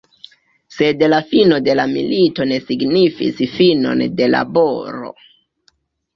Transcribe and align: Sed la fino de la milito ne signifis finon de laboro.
Sed 0.77 1.03
la 1.13 1.19
fino 1.33 1.59
de 1.67 1.75
la 1.79 1.85
milito 1.91 2.47
ne 2.53 2.57
signifis 2.71 3.45
finon 3.53 4.03
de 4.23 4.33
laboro. 4.39 5.15